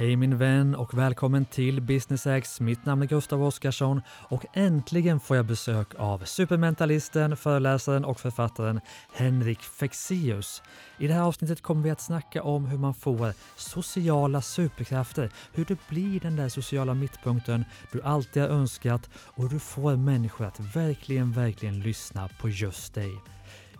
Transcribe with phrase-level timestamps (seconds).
[0.00, 2.60] Hej min vän och välkommen till Business X.
[2.60, 8.80] Mitt namn är Gustav Oscarsson och äntligen får jag besök av supermentalisten, föreläsaren och författaren
[9.14, 10.62] Henrik Fexeus.
[10.98, 15.64] I det här avsnittet kommer vi att snacka om hur man får sociala superkrafter, hur
[15.64, 20.46] du blir den där sociala mittpunkten du alltid har önskat och hur du får människor
[20.46, 23.12] att verkligen, verkligen lyssna på just dig.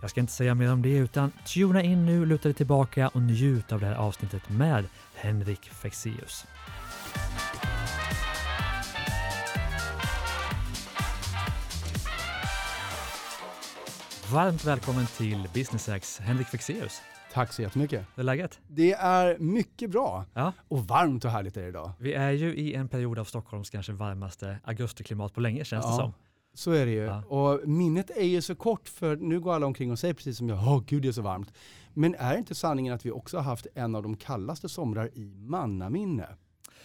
[0.01, 3.21] Jag ska inte säga mer om det utan tuna in nu, luta dig tillbaka och
[3.21, 6.45] njut av det här avsnittet med Henrik Fexeus.
[14.31, 17.01] Varmt välkommen till Business X, Henrik Fexeus.
[17.33, 18.05] Tack så jättemycket.
[18.15, 18.59] Hur är läget?
[18.67, 20.25] Det är mycket bra.
[20.33, 20.53] Ja.
[20.67, 21.91] Och varmt och härligt är det idag.
[21.99, 25.91] Vi är ju i en period av Stockholms kanske varmaste augustiklimat på länge känns det
[25.91, 26.13] som.
[26.53, 27.03] Så är det ju.
[27.03, 27.23] Ja.
[27.23, 30.49] Och minnet är ju så kort för nu går alla omkring och säger precis som
[30.49, 31.53] jag, åh gud det är så varmt.
[31.93, 35.25] Men är inte sanningen att vi också har haft en av de kallaste somrar i
[35.25, 36.27] mannaminne?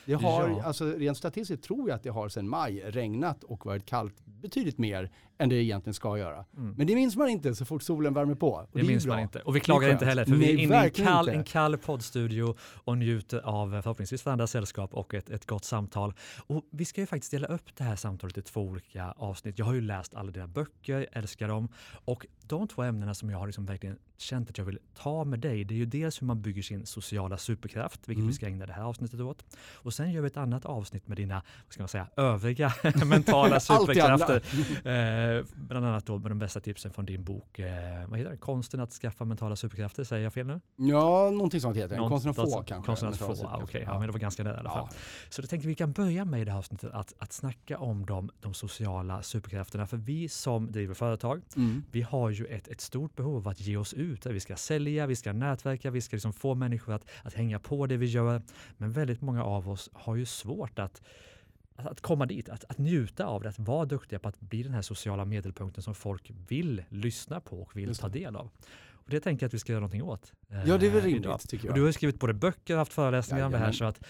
[0.06, 0.62] Det har, Ja.
[0.64, 4.78] alltså rent statistiskt tror jag att det har sedan maj regnat och varit kallt betydligt
[4.78, 6.44] mer än det egentligen ska göra.
[6.56, 6.74] Mm.
[6.76, 8.50] Men det minns man inte så fort solen värmer på.
[8.52, 9.40] Och Det, ju minns man inte.
[9.40, 11.76] Och vi Det klagar inte heller för vi är Nej, inne i kall, en kall
[11.78, 16.14] poddstudio och njuter av eh, förhoppningsvis varandras sällskap och ett, ett gott samtal.
[16.46, 19.58] Och vi ska ju faktiskt dela upp det här samtalet i två olika avsnitt.
[19.58, 21.68] Jag har ju läst alla dina böcker, älskar dem.
[22.04, 25.38] Och de två ämnena som jag har liksom verkligen känt att jag vill ta med
[25.40, 28.26] dig, det är ju dels hur man bygger sin sociala superkraft, vilket Mm.
[28.28, 29.44] vi ska ägna det här avsnittet åt.
[29.74, 32.72] Och sen gör vi ett annat avsnitt med dina, vad ska man säga, övriga
[33.06, 34.42] mentala superkrafter.
[35.38, 38.36] Eh, bland annat då med de bästa tipsen från din bok, eh, vad heter det?
[38.36, 40.60] Konsten att skaffa mentala superkrafter, säger jag fel nu?
[40.76, 41.96] Ja, någonting sånt heter.
[41.96, 42.86] Någon- Konsten att få kanske.
[42.86, 43.80] Konsten att få, ja, okej, superkrafter.
[43.92, 44.88] ja, men det var ganska nära i alla fall.
[44.90, 44.96] Ja.
[45.30, 48.06] Så då tänkte vi kan börja med i det här avsnittet att, att snacka om
[48.06, 49.86] de, de sociala superkrafterna.
[49.86, 51.84] För vi som driver företag, Mm.
[51.92, 54.26] vi har ju ett, ett stort behov av att ge oss ut.
[54.26, 57.86] Vi ska sälja, vi ska nätverka, vi ska liksom få människor att, att hänga på
[57.86, 58.42] det vi gör.
[58.76, 61.02] Men väldigt många av oss har ju svårt att
[61.76, 64.62] att att komma dit, att, att njuta av det, att vara duktiga på att bli
[64.62, 68.50] den här sociala medelpunkten som folk vill lyssna på och vill ta del av.
[68.92, 70.32] Och det tänker jag att vi ska göra någonting åt.
[70.50, 71.40] eh, Ja, det är väl rimligt idag.
[71.40, 71.74] tycker Och jag.
[71.74, 73.72] du har ju skrivit både böcker och haft föreläsningar om det här.
[73.72, 74.04] Så att,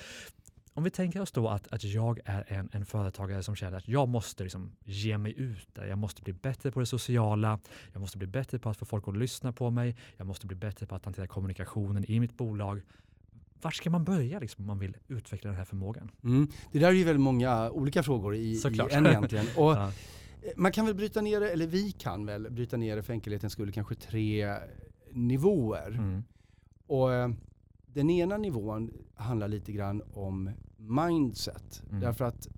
[0.75, 3.89] om vi tänker oss då att, att jag är en, en företagare som känner att
[3.89, 5.87] jag måste liksom ge mig ut där.
[5.87, 7.59] Jag måste bli bättre på det sociala.
[7.93, 9.97] Jag måste bli bättre på att få folk att lyssna på mig.
[10.17, 12.83] Jag måste bli bättre på att hantera kommunikationen i mitt bolag.
[13.63, 16.11] Var ska man börja liksom, om man vill utveckla den här förmågan?
[16.25, 16.49] Mm.
[16.73, 19.47] Det där är ju väldigt många olika frågor i, i en egentligen.
[19.57, 19.93] Och Ja.
[20.57, 23.53] Man kan väl bryta ner det, eller vi kan väl bryta ner det för enkelhetens
[23.53, 24.57] skull, kanske tre
[25.13, 25.89] nivåer.
[25.89, 26.25] Mm.
[26.87, 27.31] Och eh,
[27.94, 31.82] den ena nivån handlar lite grann om mindset.
[31.88, 32.00] Mm.
[32.00, 32.49] Därför att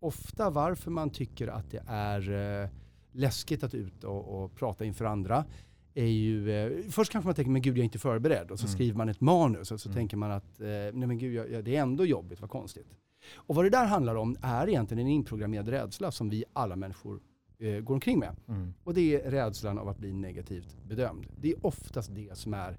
[0.00, 2.68] ofta varför man tycker att det är eh,
[3.12, 5.44] läskigt att ut och, och prata inför andra
[5.94, 8.66] är ju, eh, först kanske man tänker men gud jag är inte förberedd och så
[8.66, 8.74] Mm.
[8.74, 9.96] skriver man ett manus och så Mm.
[9.96, 12.86] tänker man att eh, nej men gud jag, jag, det är ändå jobbigt, vad konstigt.
[13.34, 17.20] Och vad det där handlar om är egentligen en inprogrammerad rädsla som vi alla människor
[17.58, 18.36] eh, går omkring med.
[18.48, 18.74] Mm.
[18.84, 21.26] Och det är rädslan av att bli negativt bedömd.
[21.40, 22.78] Det är oftast det som är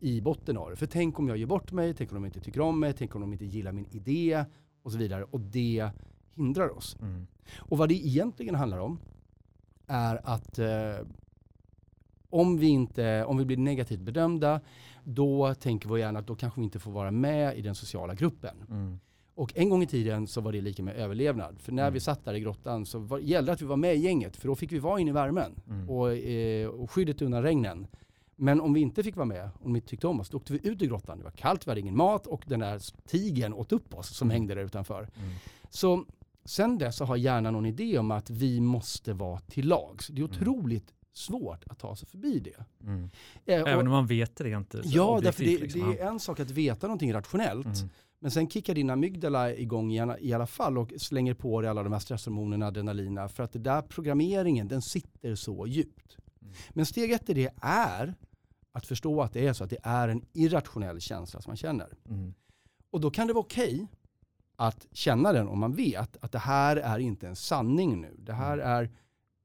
[0.00, 0.76] i botten av det.
[0.76, 3.14] För tänk om jag ger bort mig, tänk om de inte tycker om mig, tänk
[3.14, 4.44] om de inte gillar min idé
[4.82, 5.24] och så vidare.
[5.24, 5.90] Och det
[6.34, 6.96] hindrar oss.
[7.00, 7.26] Mm.
[7.58, 8.98] Och vad det egentligen handlar om
[9.86, 11.06] är att eh,
[12.30, 14.60] om, vi inte, om vi blir negativt bedömda,
[15.04, 18.14] då tänker vi gärna att då kanske vi inte får vara med i den sociala
[18.14, 18.56] gruppen.
[18.70, 18.98] Mm.
[19.34, 21.60] Och en gång i tiden så var det lika med överlevnad.
[21.60, 21.94] För när Mm.
[21.94, 24.36] vi satt där i grottan så var, gällde det att vi var med i gänget,
[24.36, 25.90] för då fick vi vara inne i värmen Mm.
[25.90, 27.86] och, eh, och skyddet undan regnen.
[28.36, 30.52] Men om vi inte fick vara med, om vi inte tyckte om oss, då åkte
[30.52, 31.18] vi ut i grottan.
[31.18, 34.30] Det var kallt, vi hade ingen mat och den där tigern åt upp oss som
[34.30, 35.00] hängde där utanför.
[35.18, 35.34] Mm.
[35.70, 36.04] Så
[36.44, 40.06] sen dess så har hjärnan någon idé om att vi måste vara till lags.
[40.06, 40.30] Det är Mm.
[40.36, 42.64] otroligt svårt att ta sig förbi det.
[42.84, 43.10] Mm.
[43.46, 44.82] Eh, och- Även om man vet det inte.
[44.82, 45.90] så Ja, därför det, liksom.
[45.90, 47.66] det är en sak att veta någonting rationellt.
[47.66, 47.88] Mm.
[48.18, 51.92] Men sen kickar din amygdala igång i alla, fall och slänger på dig alla de
[51.92, 53.28] här stresshormonerna, adrenalina.
[53.28, 56.16] För att det där programmeringen, den sitter så djupt.
[56.42, 56.54] Mm.
[56.70, 58.14] Men steg ett i det är
[58.76, 61.96] att förstå att det är så att det är en irrationell känsla som man känner.
[62.08, 62.34] Mm.
[62.90, 63.86] Och då kan det vara okej
[64.56, 68.16] att känna den om man vet att det här är inte en sanning nu.
[68.18, 68.68] Det här Mm.
[68.70, 68.90] är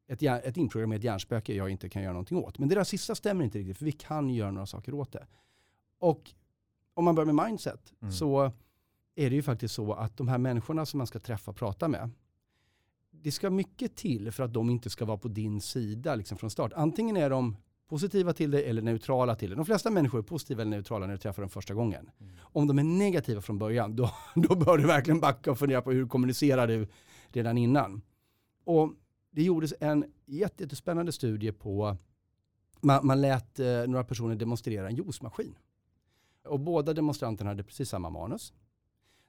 [0.07, 2.59] ett, ett inprogrammerat hjärnspöke jag inte kan göra någonting åt.
[2.59, 5.27] Men det där sista stämmer inte riktigt för vi kan göra några saker åt det.
[5.99, 6.31] Och
[6.93, 8.11] om man börjar med mindset Mm.
[8.13, 8.51] så
[9.15, 11.87] är det ju faktiskt så att de här människorna som man ska träffa och prata
[11.87, 12.09] med,
[13.11, 16.49] det ska mycket till för att de inte ska vara på din sida liksom från
[16.49, 16.73] start.
[16.75, 17.57] Antingen är de
[17.91, 19.55] positiva till det eller neutrala till det.
[19.55, 22.09] De flesta människor är positiva eller neutrala när du träffar dem första gången.
[22.19, 22.33] Mm.
[22.41, 25.91] Om de är negativa från början, då, då bör du verkligen backa och fundera på
[25.91, 26.87] hur kommunicerar du
[27.27, 28.01] redan innan.
[28.63, 28.93] Och
[29.31, 31.97] det gjordes en jätte- jättespännande studie på,
[32.81, 35.55] man, man lät eh, några personer demonstrera en juicemaskin.
[36.47, 38.53] Och båda demonstranterna hade precis samma manus.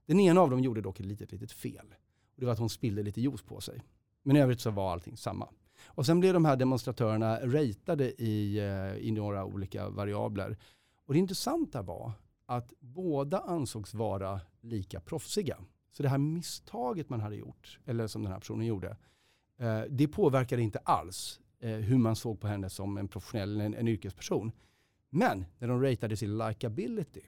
[0.07, 1.95] Den ena av dem gjorde dock ett litet, litet fel.
[2.37, 3.83] Det var att hon spillde lite juice på sig.
[4.23, 5.49] Men i övrigt så var allting samma.
[5.87, 10.57] Och sen blev de här demonstratörerna ratade i, eh, i några olika variabler.
[11.07, 12.13] Och det intressanta var
[12.47, 15.59] att båda ansågs vara lika proffsiga.
[15.93, 18.97] Så det här misstaget man hade gjort, eller som den här personen gjorde,
[19.59, 23.75] eh, det påverkade inte alls eh, hur man såg på henne som en professionell, en,
[23.75, 24.53] en yrkesperson.
[25.11, 27.23] Men när de ratade sin likability,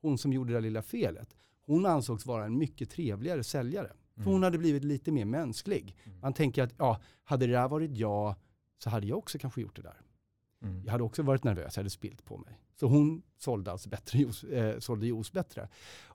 [0.00, 1.36] hon som gjorde det lilla felet,
[1.66, 3.92] hon ansågs vara en mycket trevligare säljare.
[4.22, 4.42] För hon mm.
[4.42, 5.96] hade blivit lite mer mänsklig.
[6.04, 6.20] Mm.
[6.20, 8.34] Man tänker att ja, hade det där varit jag
[8.78, 10.00] så hade jag också kanske gjort det där.
[10.62, 10.82] Mm.
[10.84, 12.60] Jag hade också varit nervös, jag hade spilt på mig.
[12.80, 15.68] Så hon sålde alltså bättre juice, eh, sålde juice bättre.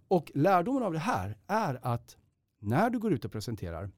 [0.07, 2.17] Och lärdomen av det här är att
[2.59, 3.91] när du går ut och presenterar,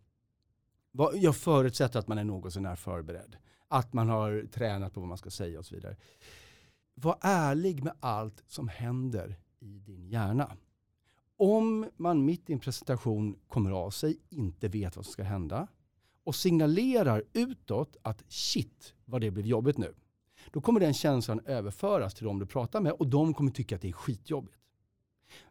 [1.13, 3.37] jag förutsätter att man är något sånär förberedd.
[3.67, 5.95] Att man har tränat på vad man ska säga och så vidare.
[6.93, 10.57] Var ärlig med allt som händer i din hjärna.
[11.37, 15.67] Om man mitt i en presentation kommer av sig, inte vet vad som ska hända
[16.23, 19.93] och signalerar utåt att shit vad det blev jobbigt nu.
[20.51, 23.81] Då kommer den känslan överföras till de du pratar med och de kommer tycka att
[23.81, 24.57] det är skitjobbigt.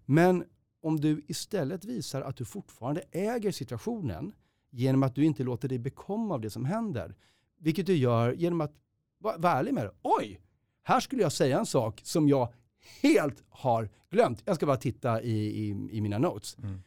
[0.04, 0.44] Men
[0.80, 4.32] om du istället visar att du fortfarande äger situationen
[4.70, 7.16] genom att du inte låter dig bekomma av det som händer.
[7.58, 8.72] Vilket du gör genom att
[9.18, 9.92] vara ärlig med det.
[10.02, 10.40] Oj,
[10.82, 12.52] här skulle jag säga en sak som jag
[13.02, 14.42] helt har glömt.
[14.44, 16.56] Jag ska bara titta i, i, i mina notes.
[16.58, 16.82] Mm.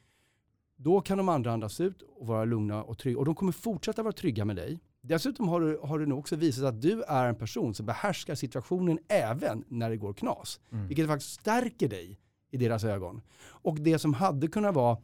[0.75, 3.19] Då kan de andra andas ut och vara lugna och trygga.
[3.19, 4.79] Och de kommer fortsätta vara trygga med dig.
[5.01, 8.35] Dessutom har du, har du nog också visat att du är en person som behärskar
[8.35, 10.59] situationen även när det går knas.
[10.71, 10.87] Mm.
[10.87, 12.19] Vilket faktiskt stärker dig
[12.51, 13.21] i deras ögon.
[13.41, 14.97] Och det som hade kunnat vara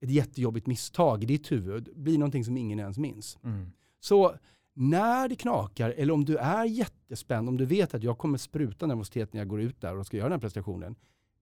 [0.00, 3.38] ett jättejobbigt misstag i ditt huvud blir någonting som ingen ens minns.
[3.44, 3.72] Mm.
[4.00, 4.34] Så
[4.74, 8.86] när det knakar, eller om du är jättespänd, om du vet att jag kommer spruta
[8.86, 10.96] nervositet när jag går ut där och ska göra den här prestationen,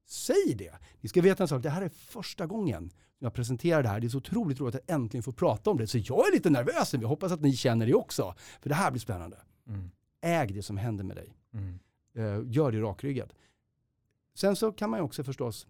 [0.06, 0.78] säg det.
[1.00, 4.00] Ni ska veta en sak, det här är första gången jag presenterar det här.
[4.00, 5.86] Det är så otroligt roligt att äntligen få prata om det.
[5.86, 8.34] Så jag är lite nervös, vi hoppas att ni känner det också.
[8.60, 9.38] För det här blir spännande.
[9.68, 9.90] Mm.
[10.20, 11.34] Äg det som händer med dig.
[11.52, 11.78] Mm.
[12.18, 13.32] Uh, gör det rakryggad.
[14.34, 15.66] Sen så kan man ju också förstås,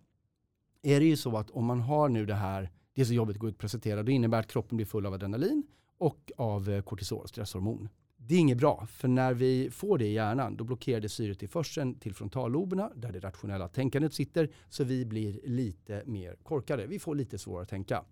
[0.83, 3.37] är det ju så att om man har nu det här, det är så jobbigt
[3.37, 5.63] att gå ut och presentera, det innebär att kroppen blir full av adrenalin
[5.99, 7.89] och av eh, kortisol, stresshormon.
[8.17, 11.95] Det är inget bra, för när vi får det i hjärnan då blockerar det syretillförseln
[11.95, 16.87] till frontalloberna där det rationella tänkandet sitter så vi blir lite mer korkade.
[16.87, 18.05] Vi får lite svårare att tänka.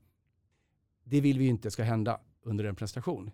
[1.04, 3.30] Det vill vi inte ska hända under en prestation.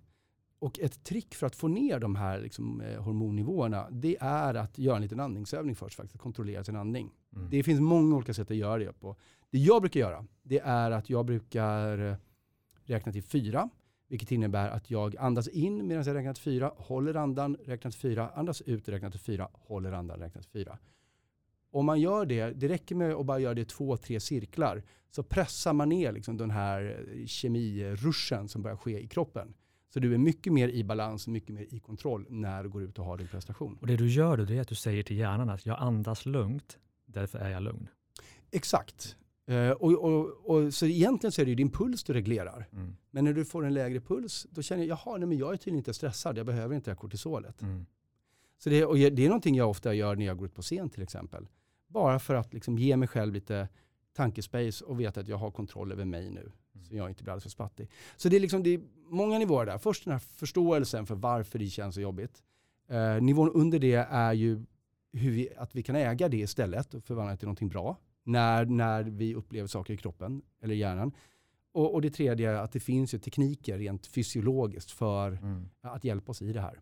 [0.58, 4.78] Och ett trick för att få ner de här liksom, eh, hormonnivåerna det är att
[4.78, 7.10] göra en liten andningsövning först, faktiskt, kontrollera sin andning.
[7.37, 7.50] Mm.
[7.50, 9.16] Det finns många olika sätt att göra det på.
[9.50, 12.16] Det jag brukar göra det är att jag brukar eh,
[12.84, 13.69] räkna till fyra
[14.12, 18.00] vilket innebär att jag andas in medan jag räknar till fyra, håller andan, räknar till
[18.00, 20.79] fyra, andas ut, räknar till fyra, håller andan, räknar till fyra.
[21.70, 25.23] Om man gör det, det räcker med att bara göra det två, tre cirklar, så
[25.23, 29.55] pressar man ner liksom den här kemiruschen som börjar ske i kroppen.
[29.93, 32.99] Så du är mycket mer i balans, mycket mer i kontroll när du går ut
[32.99, 33.79] och har din prestation.
[33.81, 36.26] Och det du gör då, det är att du säger till hjärnan att jag andas
[36.26, 37.88] lugnt, därför är jag lugn.
[38.50, 39.17] Exakt.
[39.50, 42.68] Uh, och, och, och, så egentligen så är det din puls du reglerar.
[42.72, 42.96] Mm.
[43.10, 45.56] Men när du får en lägre puls, då känner jag, jaha, nej, men jag är
[45.56, 47.62] tydligen inte stressad, jag behöver inte det här kortisolet.
[47.62, 47.86] Mm.
[48.58, 50.90] Så det, och det är någonting jag ofta gör när jag går ut på scen
[50.90, 51.48] till exempel.
[51.88, 53.68] Bara för att liksom ge mig själv lite
[54.16, 56.40] tankespace och veta att jag har kontroll över mig nu.
[56.75, 56.84] Mm.
[56.84, 57.90] Så jag inte blir alldeles för spattig.
[58.16, 59.78] Så det är, liksom, det är många nivåer där.
[59.78, 62.42] Först den här förståelsen för varför det känns så jobbigt.
[62.90, 64.64] Uh, nivån under det är ju
[65.11, 69.02] vi, att vi kan äga det istället och förvandla det till någonting bra när, när
[69.02, 71.12] vi upplever saker i kroppen eller hjärnan.
[71.73, 75.69] Och, och det tredje är att det finns ju tekniker rent fysiologiskt för mm.
[75.81, 76.81] att hjälpa oss i det här.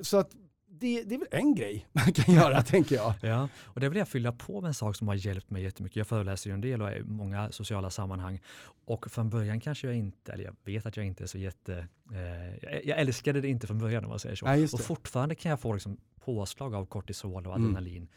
[0.00, 0.30] Så att
[0.66, 3.14] det, det, är väl en grej man kan göra, tänker jag.
[3.22, 5.96] Ja, och det vill jag fylla på med en sak som har hjälpt mig jättemycket.
[5.96, 8.40] Jag föreläser ju en del och är i många sociala sammanhang.
[8.84, 11.88] Och från början kanske jag inte, eller jag vet att jag inte är så jätte...
[12.12, 14.46] Eh, jag älskade det inte från början om man säger så.
[14.46, 17.66] Ja, och fortfarande kan jag få liksom påslag av kortisol och mm.
[17.66, 17.96] adrenalin.
[17.96, 18.08] Mm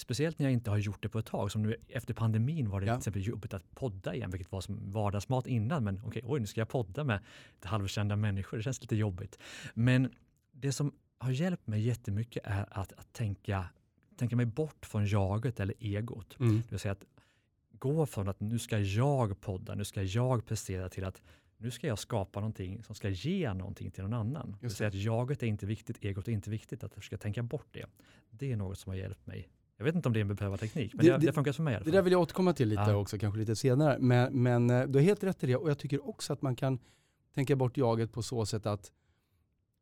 [0.00, 2.80] speciellt när jag inte har gjort det på ett tag, som nu efter pandemin var
[2.80, 2.92] det ja.
[2.92, 6.46] till exempel jobbigt att podda igen, vilket var som vardagsmat innan, men okej, oj, nu
[6.46, 7.20] ska jag podda med
[7.62, 9.38] halvkända människor, det känns lite jobbigt.
[9.74, 10.10] Men
[10.52, 13.64] det som har hjälpt mig jättemycket är att, att tänka,
[14.16, 16.36] tänka mig bort från jaget eller egot.
[16.40, 16.56] Mm.
[16.56, 17.04] Det vill säga att
[17.70, 21.22] gå från att nu ska jag podda, nu ska jag prestera till att
[21.56, 24.50] nu ska jag skapa någonting som ska ge någonting till någon annan.
[24.60, 27.18] Det vill säga att jaget är inte viktigt, egot är inte viktigt, att jag ska
[27.18, 27.86] tänka bort det.
[28.30, 29.48] Det är något som har hjälpt mig
[29.78, 31.62] jag vet inte om det är en beprövad teknik, men det, det, det funkar för
[31.62, 31.92] mig i alla fall.
[31.92, 32.94] Det där vill jag återkomma till lite ja.
[32.96, 33.96] också, kanske lite senare.
[34.00, 36.56] Men, men eh, du har helt rätt i det och jag tycker också att man
[36.56, 36.78] kan
[37.34, 38.92] tänka bort jaget på så sätt att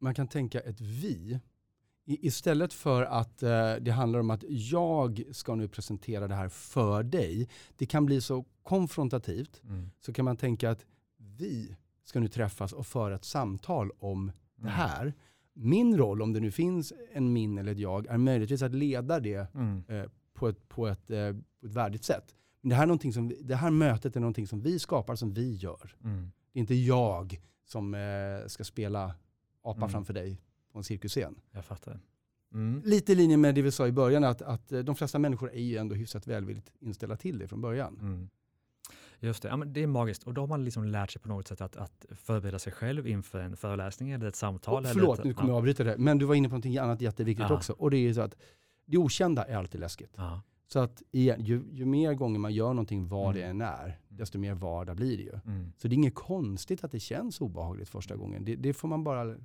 [0.01, 1.41] man kan tänka ett vi
[2.05, 6.49] I, istället för att eh, det handlar om att jag ska nu presentera det här
[6.49, 9.91] för dig, det kan bli så konfrontativt, Mm.
[10.01, 10.85] så kan man tänka att
[11.17, 14.73] vi ska nu träffas och föra ett samtal om det Mm.
[14.75, 15.15] här.
[15.59, 19.21] Min roll, om det nu finns en min eller ett jag, är möjligtvis att leda
[19.21, 19.83] det Mm.
[20.35, 22.35] på ett, på ett, eh, på ett värdigt sätt.
[22.61, 25.55] Men det här, är som, det här mötet är någonting som vi skapar, som vi
[25.55, 25.97] gör.
[26.05, 26.31] Mm.
[26.53, 29.15] Det är inte jag som eh, ska spela
[29.63, 29.91] apa Mm.
[29.91, 30.41] framför dig
[30.73, 31.35] på en cirkusscen.
[31.51, 32.01] Jag fattar.
[32.53, 32.83] Mm.
[32.85, 35.51] Lite i linje med det vi sa i början, att, att eh, de flesta människor
[35.53, 37.99] är ju ändå hyfsat välvilligt inställda till det från början.
[38.01, 38.29] Mm.
[39.21, 40.23] Just det, ja, men det är magiskt.
[40.23, 43.07] Och då har man liksom lärt sig på något sätt att, att förbereda sig själv
[43.09, 44.75] inför en föreläsning eller ett samtal.
[44.75, 45.99] Och eller förlåt, ett, nu kommer jag avbryta det.
[45.99, 47.55] Men du var inne på någonting annat jätteviktigt Ja.
[47.57, 47.73] också.
[47.73, 48.35] Och det är ju så att
[48.85, 50.13] det okända är alltid läskigt.
[50.17, 50.43] Ja.
[50.69, 53.61] Så att igen, ju, ju mer gånger man gör någonting vad det Mm.
[53.61, 55.33] än är, desto mer vardag blir det ju.
[55.47, 55.73] Mm.
[55.77, 58.45] Så det är inget konstigt att det känns obehagligt första gången.
[58.45, 59.37] Det, det får man bara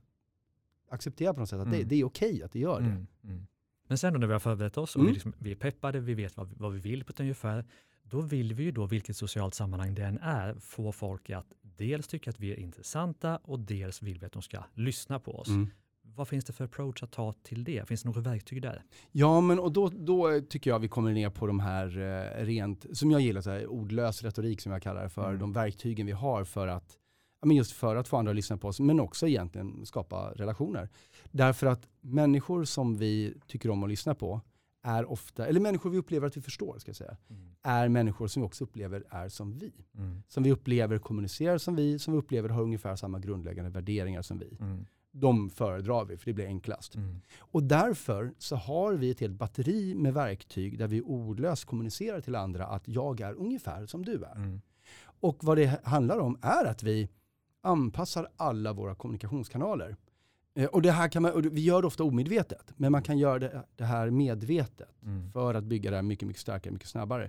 [0.90, 1.60] acceptera på något sätt.
[1.60, 1.88] Att det, Mm.
[1.88, 2.86] det är okej att det gör det.
[2.86, 3.08] Mm.
[3.24, 3.48] Mm.
[3.88, 5.08] Men sen då när vi har förberett oss och Mm.
[5.08, 7.66] vi, liksom, vi är peppade, vi vet vad, vi- vad vi vill på ett ungefär,
[8.12, 12.08] då vill vi ju då, vilket socialt sammanhang det än är, få folk att dels
[12.08, 15.48] tycka att vi är intressanta och dels vill vi att de ska lyssna på oss.
[15.48, 15.70] Mm.
[16.04, 17.88] Vad finns det för approach att ta till det?
[17.88, 18.84] Finns det några verktyg där?
[19.12, 22.86] Ja, men och då, då tycker jag vi kommer ner på de här eh, rent,
[22.98, 25.40] som jag gillar, så här, ordlös retorik som jag kallar det för, Mm.
[25.40, 26.98] de verktygen vi har för att,
[27.42, 30.32] ja, men just för att få andra att lyssna på oss, men också egentligen skapa
[30.36, 30.90] relationer.
[31.32, 34.42] Därför att människor som vi tycker om att lyssna på
[34.82, 37.18] är ofta, eller människor vi upplever att vi förstår, ska jag säga,
[37.64, 39.72] är människor som vi också upplever är som vi.
[39.98, 40.24] Mm.
[40.28, 44.40] Som vi upplever kommunicerar som vi, som vi upplever har ungefär samma grundläggande värderingar som
[44.40, 44.58] vi.
[44.60, 44.86] Mm.
[45.12, 46.96] De föredrar vi, för det blir enklast.
[46.96, 47.22] Mm.
[47.40, 52.36] Och därför så har vi ett helt batteri med verktyg där vi ordlöst kommunicerar till
[52.36, 54.36] andra att jag är ungefär som du är.
[54.36, 54.62] Mm.
[55.04, 57.10] Och vad det handlar om är att vi
[57.62, 59.96] anpassar alla våra kommunikationskanaler.
[60.56, 63.40] Eh, Och det här kan man, vi gör det ofta omedvetet, men man kan göra
[63.40, 65.32] det, det här medvetet Mm.
[65.32, 67.24] för att bygga det här mycket, mycket starkare, mycket snabbare.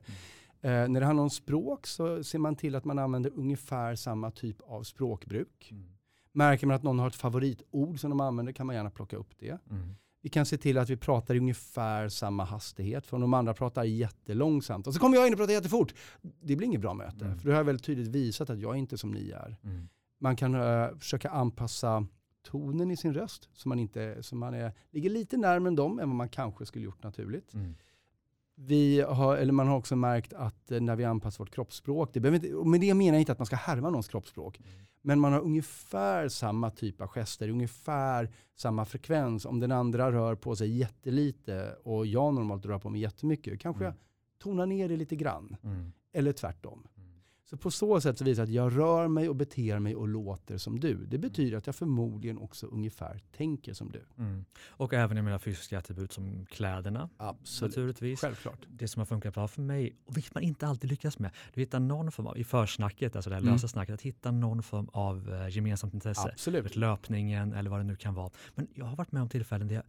[0.61, 4.31] Eh, när det handlar om språk så ser man till att man använder ungefär samma
[4.31, 5.69] typ av språkbruk.
[5.71, 5.85] Mm.
[6.33, 9.39] Märker man att någon har ett favoritord som de använder kan man gärna plocka upp
[9.39, 9.59] det.
[9.71, 9.95] Mm.
[10.23, 13.55] Vi kan se till att vi pratar i ungefär samma hastighet, för om de andra
[13.55, 15.95] pratar jättelångsamt och så kommer jag in och pratar jättefort.
[16.43, 17.39] Det blir inget bra möte, Mm.
[17.39, 19.57] för då har jag väldigt tydligt visat att jag är inte som ni är.
[19.65, 19.89] Mm.
[20.21, 22.07] Man kan eh, försöka anpassa
[22.43, 26.09] tonen i sin röst så man, inte, så man är, ligger lite närmare dem än
[26.09, 27.55] vad man kanske skulle gjort naturligt.
[27.55, 27.75] Mm.
[28.55, 32.21] Vi har, eller man har också märkt att eh, när vi anpassar vårt kroppsspråk, det
[32.21, 34.61] behöver inte, med det menar jag inte att man ska härma någons kroppsspråk,
[35.03, 39.45] men man har ungefär samma typ av gester, ungefär samma frekvens.
[39.47, 43.85] Om den andra rör på sig jättelite och jag normalt rör på mig jättemycket, kanske
[43.85, 43.95] Mm.
[43.97, 45.57] jag tonar ner det lite grann.
[45.63, 45.93] Mm.
[46.13, 46.87] Eller tvärtom.
[47.53, 47.59] Mm.
[47.59, 50.09] Så på så sätt så visar det att jag rör mig och beter mig och
[50.09, 51.07] låter som du.
[51.07, 54.05] Det betyder att jag förmodligen också ungefär tänker som du.
[54.19, 54.45] Mm.
[54.67, 57.71] Och även i mina fysiska attribut som kläderna Absolut.
[57.71, 58.21] naturligtvis.
[58.21, 58.59] Självklart.
[58.69, 61.61] Det som har funkat bra för mig, och vilket man inte alltid lyckas med, du
[61.61, 63.53] hittar någon form av, i försnacket, alltså det här Mm.
[63.55, 66.29] lösa snacket, att hitta någon form av eh, gemensamt intresse.
[66.33, 66.77] Absolut.
[66.77, 68.31] Löpningen eller vad det nu kan vara.
[68.55, 69.85] Men jag har varit med om tillfällen där jag,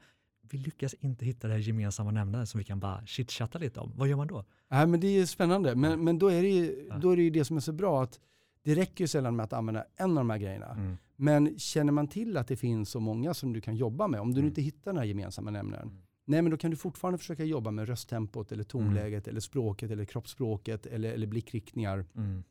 [0.50, 3.92] vi lyckas inte hitta det här gemensamma nämnaren som vi kan bara chitchatta lite om.
[3.96, 4.46] Vad gör man då?
[4.70, 5.76] Nej, men det är spännande.
[5.76, 6.98] Men, men då, är det ju, Ja.
[6.98, 8.20] då är det ju det som är så bra att
[8.64, 10.70] det räcker ju sällan med att använda en av de här grejerna.
[10.72, 10.98] Mm.
[11.16, 14.34] Men känner man till att det finns så många som du kan jobba med, om
[14.34, 14.48] du Mm.
[14.50, 16.02] inte hittar den här gemensamma nämnaren, Mm.
[16.26, 20.06] nej men då kan du fortfarande försöka jobba med rösttempot eller tonläget eller språket eller
[20.06, 22.06] kroppsspråket eller, eller blickriktningar.
[22.16, 22.44] Mm.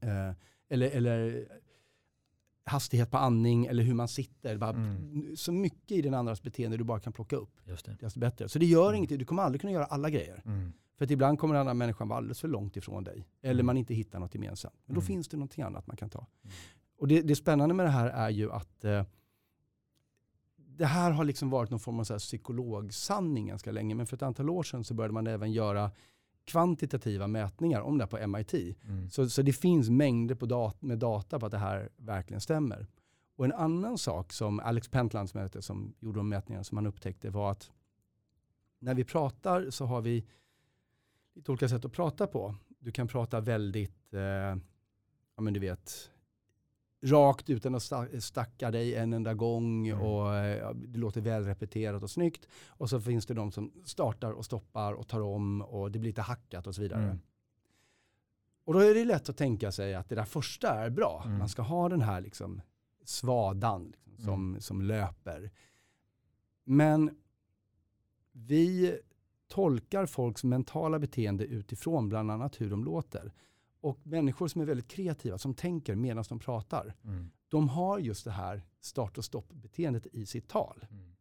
[0.00, 0.34] Eh,
[0.68, 1.46] eller, eller
[2.66, 4.56] hastighet på andning eller hur man sitter.
[4.58, 5.36] Bara, Mm.
[5.36, 7.96] Så mycket i den andras beteende du bara kan plocka upp, Just det.
[8.00, 8.48] desto bättre.
[8.48, 8.96] Så det gör Mm.
[8.98, 10.42] inget, du kommer aldrig kunna göra alla grejer.
[10.46, 10.72] Mm.
[10.98, 13.26] För att ibland kommer den andra människan vara alldeles för långt ifrån dig.
[13.42, 13.66] Eller Mm.
[13.66, 14.74] man inte hittar något gemensamt.
[14.86, 15.06] Men då Mm.
[15.06, 16.18] finns det någonting annat man kan ta.
[16.44, 16.54] Mm.
[16.98, 19.04] Och det, det spännande med det här är ju att eh,
[20.56, 23.94] det här har liksom varit någon form av så här psykologsanning ganska länge.
[23.94, 25.90] Men för ett antal år sedan så började man även göra
[26.46, 28.54] kvantitativa mätningar om det här på MIT.
[28.54, 29.10] Mm.
[29.10, 32.86] Så, så det finns mängder på dat med data på att det här verkligen stämmer.
[33.36, 36.86] Och en annan sak som Alex Pentland som, heter, som gjorde de mätningarna som han
[36.86, 37.70] upptäckte var att
[38.78, 40.26] när vi pratar så har vi
[41.34, 42.54] lite olika sätt att prata på.
[42.78, 44.20] Du kan prata väldigt, eh,
[45.36, 46.10] ja men du vet,
[47.06, 50.02] rakt utan att sta- stacka dig en enda gång Mm.
[50.02, 52.48] och eh, det låter väl repeterat och snyggt.
[52.68, 56.10] Och så finns det de som startar och stoppar och tar om och det blir
[56.10, 57.02] lite hackat och så vidare.
[57.02, 57.18] Mm.
[58.64, 61.22] Och då är det lätt att tänka sig att det där första är bra.
[61.26, 61.38] Mm.
[61.38, 62.60] Man ska ha den här liksom
[63.04, 65.50] svadan liksom, som, som löper.
[66.64, 67.16] Men
[68.32, 68.98] vi
[69.48, 73.32] tolkar folks mentala beteende utifrån bland annat hur de låter.
[73.80, 77.30] Och människor som är väldigt kreativa, som tänker medan de pratar, Mm.
[77.48, 80.86] de har just det här start och stopp-beteendet i sitt tal.
[80.90, 81.16] Mm.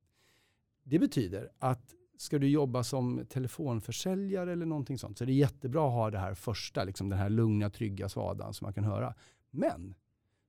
[0.83, 5.87] Det betyder att ska du jobba som telefonförsäljare eller någonting sånt så är det jättebra
[5.87, 9.13] att ha det här första, liksom den här lugna, trygga svadan som man kan höra.
[9.51, 9.95] Men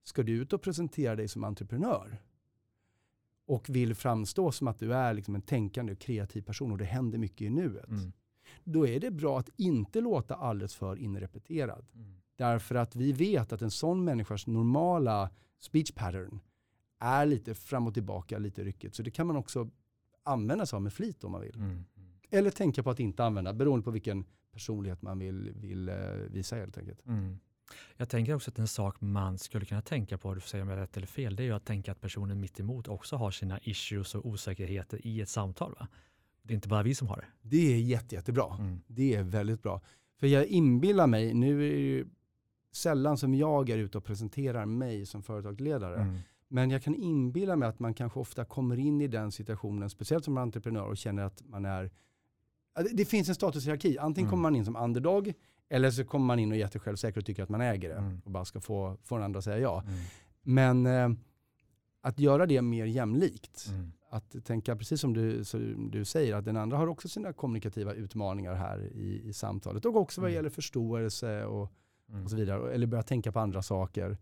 [0.02, 2.22] ska du ut och presentera dig som entreprenör
[3.46, 6.84] och vill framstå som att du är liksom en tänkande och kreativ person och det
[6.84, 7.88] händer mycket i nuet.
[7.88, 8.12] Mm.
[8.64, 11.86] Då är det bra att inte låta alldeles för inrepeterad.
[11.94, 12.16] Mm.
[12.36, 16.40] Därför att vi vet att en sån människas normala speech pattern
[16.98, 18.94] är lite fram och tillbaka, lite ryckigt.
[18.94, 19.70] Så det kan man också
[20.22, 21.54] använda sig av med flit om man vill.
[21.54, 21.84] Mm.
[22.30, 25.96] Eller tänka på att inte använda, beroende på vilken personlighet man vill, vill uh,
[26.30, 27.06] visa helt enkelt.
[27.06, 27.38] Mm.
[27.96, 30.68] Jag tänker också att en sak man skulle kunna tänka på, du får säga om
[30.68, 33.16] jag är rätt eller fel, det är ju att tänka att personen mitt emot också
[33.16, 35.74] har sina issues och osäkerheter i ett samtal.
[35.80, 35.88] Va?
[36.46, 37.26] Det är inte bara vi som har det.
[37.42, 38.56] Det är jätte, jättebra.
[38.58, 38.80] Mm.
[38.86, 39.80] Det är väldigt bra.
[40.20, 42.06] För jag inbillar mig, nu är det ju
[42.72, 46.18] sällan som jag är ute och presenterar mig som företagsledare, mm.
[46.48, 50.24] men jag kan inbilla mig att man kanske ofta kommer in i den situationen, speciellt
[50.24, 51.90] som entreprenör och känner att man är
[52.92, 53.98] det finns en statushierarki.
[53.98, 54.30] Antingen mm.
[54.30, 55.32] kommer man in som underdog
[55.68, 58.20] eller så kommer man in och är jättesjälvsäker och tycker att man äger det mm.
[58.24, 59.82] och bara ska få, få den andra att säga ja.
[59.82, 59.94] Mm.
[60.42, 61.18] Men eh,
[62.00, 63.92] att göra det mer jämlikt, mm.
[64.16, 67.92] Att tänka precis som du, som du säger, att den andra har också sina kommunikativa
[67.92, 70.36] utmaningar här i, i samtalet och också vad mm.
[70.36, 71.72] gäller förståelse och,
[72.08, 72.24] mm.
[72.24, 74.18] och så vidare, eller börja tänka på andra saker,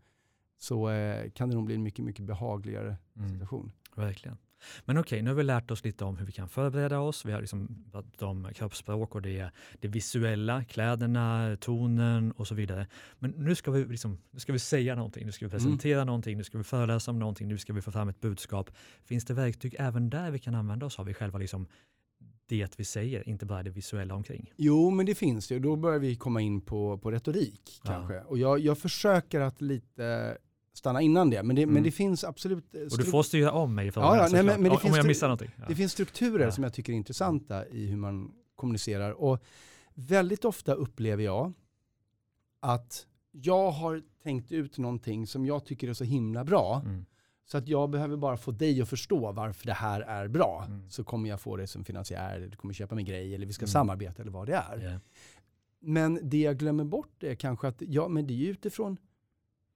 [0.58, 3.28] så eh, kan det nog bli en mycket, mycket behagligare mm.
[3.28, 3.72] situation.
[3.94, 4.36] Verkligen.
[4.84, 7.24] Men okej, okay, nu har vi lärt oss lite om hur vi kan förbereda oss.
[7.24, 7.84] Vi har liksom
[8.18, 12.86] om kroppsspråk och det, det visuella, kläderna, tonen och så vidare.
[13.18, 15.58] Men nu ska vi, liksom, nu ska vi säga någonting, nu ska vi mm.
[15.58, 16.06] presentera mm.
[16.06, 18.70] någonting, nu ska vi föreläsa om någonting, nu ska vi få fram ett budskap.
[19.04, 21.66] Finns det verktyg även där vi kan använda oss av i själva liksom
[22.46, 24.52] det vi säger, inte bara det visuella omkring.
[24.56, 25.58] Jo, men det finns det.
[25.58, 28.14] Då börjar vi komma in på, på retorik kanske.
[28.14, 28.22] Ja.
[28.22, 30.38] Och jag, jag försöker att lite
[30.74, 31.42] stanna innan det.
[31.42, 31.74] Men det, mm.
[31.74, 32.74] men det finns absolut...
[32.74, 35.06] Eh, och du får styra om mig ja, ja, nej, men, men det om jag
[35.06, 35.50] missar någonting.
[35.56, 35.64] Ja.
[35.68, 39.10] Det finns strukturer som jag tycker är intressanta i hur man kommunicerar.
[39.10, 39.44] Och
[39.94, 41.52] väldigt ofta upplever jag
[42.60, 46.82] att jag har tänkt ut någonting som jag tycker är så himla bra.
[46.84, 47.04] Mm.
[47.46, 50.64] Så att jag behöver bara få dig att förstå varför det här är bra.
[50.66, 50.90] Mm.
[50.90, 53.52] Så kommer jag få det som finansiär, eller du kommer köpa min grej, eller vi
[53.52, 53.68] ska mm.
[53.68, 54.82] samarbeta eller vad det är.
[54.82, 55.00] Yeah.
[55.80, 58.96] Men det jag glömmer bort är kanske att, ja men det är utifrån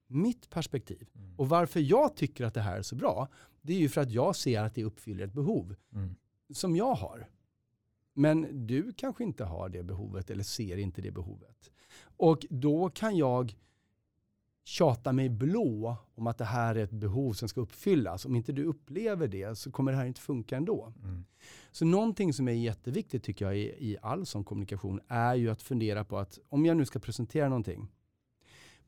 [0.09, 1.09] mitt perspektiv.
[1.15, 1.35] Mm.
[1.37, 3.27] Och varför jag tycker att det här är så bra,
[3.61, 6.15] det är ju för att jag ser att det uppfyller ett behov mm.
[6.53, 7.29] som jag har.
[8.13, 11.71] Men du kanske inte har det behovet eller ser inte det behovet.
[12.17, 13.55] Och då kan jag
[14.63, 18.25] tjata mig blå om att det här är ett behov som ska uppfyllas.
[18.25, 20.93] Om inte du upplever det så kommer det här inte funka ändå.
[21.03, 21.25] Mm.
[21.71, 25.61] Så någonting som är jätteviktigt tycker jag i, i all sån kommunikation är ju att
[25.61, 27.87] fundera på att om jag nu ska presentera någonting,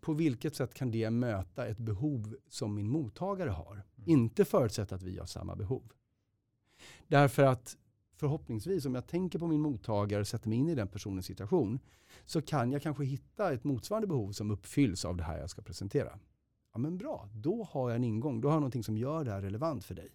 [0.01, 3.73] på vilket sätt kan det möta ett behov som min mottagare har?
[3.73, 3.85] Mm.
[4.05, 5.91] Inte förutsätta att vi har samma behov.
[7.07, 7.77] Därför att
[8.15, 11.79] förhoppningsvis, om jag tänker på min mottagare och sätter mig in i den personens situation,
[12.25, 15.61] så kan jag kanske hitta ett motsvarande behov som uppfylls av det här jag ska
[15.61, 16.19] presentera.
[16.73, 19.31] Ja men bra, då har jag en ingång, då har jag någonting som gör det
[19.31, 20.09] här relevant för dig.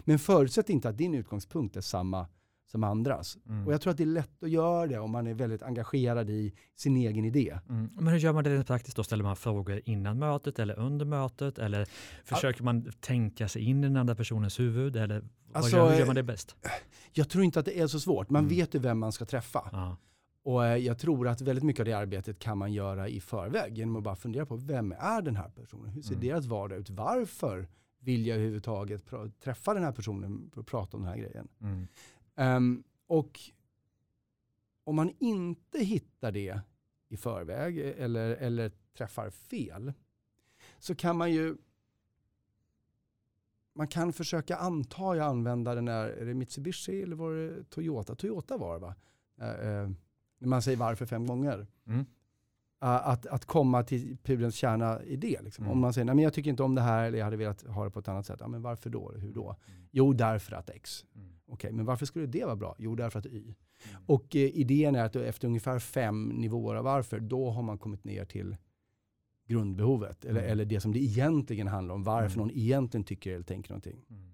[0.00, 2.26] Men förutsätt inte att din utgångspunkt är samma
[2.66, 3.38] som andras.
[3.48, 3.66] Mm.
[3.66, 6.30] Och jag tror att det är lätt att göra det om man är väldigt engagerad
[6.30, 7.58] i sin egen idé.
[7.68, 7.90] Mm.
[7.94, 9.04] Men hur gör man det praktiskt då?
[9.04, 11.58] Ställer man frågor innan mötet eller under mötet?
[11.58, 11.88] Eller
[12.24, 14.96] försöker man tänka sig in i den andra personens huvud?
[14.96, 16.56] Eller alltså, gör, hur gör man det bäst?
[17.12, 18.30] Jag tror inte att det är så svårt.
[18.30, 18.56] Man mm.
[18.56, 19.68] vet ju vem man ska träffa.
[19.72, 19.96] Ja.
[20.44, 23.78] Och eh, jag tror att väldigt mycket av det arbetet kan man göra i förväg
[23.78, 25.88] genom att bara fundera på vem är den här personen?
[25.88, 26.26] Hur ser mm.
[26.26, 26.90] deras vardag ut?
[26.90, 27.68] Varför
[28.00, 29.02] vill jag överhuvudtaget
[29.44, 31.48] träffa den här personen och prata om den här grejen?
[31.60, 31.86] Mm.
[32.34, 33.40] Um, och
[34.84, 36.60] om man inte hittar det
[37.08, 39.92] i förväg e-, eller, eller träffar fel
[40.78, 41.56] så kan man ju
[43.74, 48.14] man kan försöka anta, jag använda den där, är det Mitsubishi eller var det Toyota?
[48.14, 48.94] Toyota var det va?
[49.42, 49.90] Uh, uh,
[50.38, 51.66] när man säger varför fem gånger.
[51.86, 52.06] Mm.
[52.82, 55.42] Uh, att, att komma till pudelns kärna i det.
[55.42, 55.64] Liksom.
[55.64, 55.72] Mm.
[55.72, 57.62] Om man säger, nej men jag tycker inte om det här eller jag hade velat
[57.62, 58.36] ha det på ett annat sätt.
[58.40, 59.12] Ja, men varför då?
[59.16, 59.56] Hur då?
[59.66, 59.88] Mm.
[59.90, 61.04] Jo, därför att X.
[61.14, 61.28] Mm.
[61.28, 62.76] Okej, okay, men varför skulle det vara bra?
[62.78, 63.54] Jo, därför att Y.
[63.90, 64.02] Mm.
[64.06, 68.04] Och eh, idén är att efter ungefär fem nivåer av varför, då har man kommit
[68.04, 68.56] ner till
[69.48, 70.24] grundbehovet.
[70.24, 70.52] Eller, mm.
[70.52, 72.46] eller det som det egentligen handlar om, varför mm.
[72.46, 74.04] någon egentligen tycker eller tänker någonting.
[74.10, 74.32] Mm.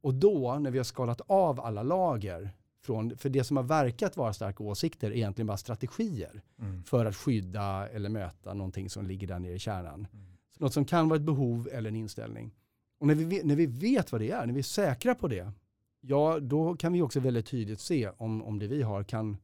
[0.00, 2.50] Och då, när vi har skalat av alla lager,
[2.82, 6.82] från, för det som har verkat vara starka åsikter är egentligen bara strategier mm.
[6.82, 10.06] för att skydda eller möta någonting som ligger där nere i kärnan.
[10.12, 10.26] Mm.
[10.58, 12.54] Något som kan vara ett behov eller en inställning.
[12.98, 15.52] Och när vi, när vi vet vad det är, när vi är säkra på det,
[16.00, 19.36] ja då kan vi också väldigt tydligt se om, om det vi har kan,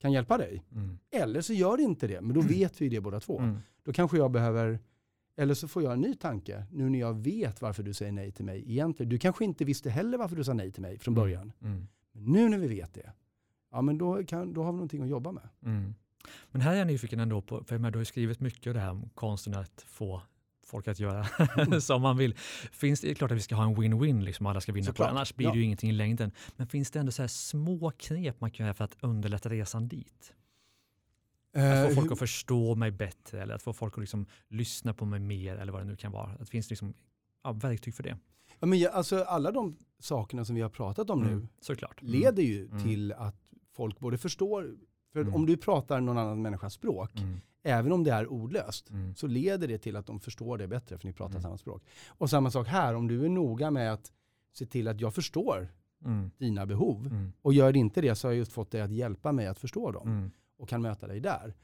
[0.00, 0.62] kan hjälpa dig.
[0.72, 0.98] Mm.
[1.10, 2.52] Eller så gör det inte det, men då mm.
[2.52, 3.38] vet vi det båda två.
[3.38, 3.58] Mm.
[3.82, 4.78] Då kanske jag behöver
[5.36, 8.32] Eller så får jag en ny tanke nu när jag vet varför du säger nej
[8.32, 9.10] till mig egentligen.
[9.10, 11.52] Du kanske inte visste heller varför du sa nej till mig från början.
[11.62, 11.86] Mm.
[12.18, 13.12] Men nu när vi vet det,
[13.72, 15.48] ja men då, kan, då har vi någonting att jobba med.
[15.64, 15.94] Mm.
[16.50, 18.80] Men här är jag nyfiken ändå på, för du har ju skrivit mycket om det
[18.80, 20.22] här om konsten att få
[20.66, 21.26] folk att göra
[21.80, 22.34] som man vill.
[22.72, 24.96] Finns det, är klart att vi ska ha en win-win, liksom alla ska vinna Såklart.
[25.08, 25.52] på det, annars blir Ja.
[25.52, 26.32] det ju ingenting i längden.
[26.56, 29.88] Men finns det ändå så här små knep man kan göra för att underlätta resan
[29.88, 30.34] dit?
[31.54, 34.26] Att Eh, få folk hur- att förstå mig bättre eller att få folk att liksom
[34.48, 36.30] lyssna på mig mer eller vad det nu kan vara.
[36.30, 36.94] Att det finns liksom,
[37.44, 38.18] ja, verktyg för det.
[38.60, 42.00] Ja, men jag, alltså, alla de sakerna som vi har pratat om nu Mm, Såklart.
[42.02, 42.12] Mm.
[42.12, 42.82] leder ju Mm.
[42.82, 43.36] till att
[43.72, 44.76] folk både förstår,
[45.12, 45.34] för Mm.
[45.34, 49.26] om du pratar någon annan människas språk, Mm, även om det är ordlöst, mm, så
[49.26, 51.42] leder det till att de förstår det bättre för ni pratar Mm.
[51.42, 51.82] samma språk.
[52.08, 54.12] Och samma sak här, om du är noga med att
[54.52, 55.68] se till att jag förstår
[56.38, 59.46] dina behov och gör inte det så har jag just fått dig att hjälpa mig
[59.46, 61.54] att förstå dem och kan möta dig där.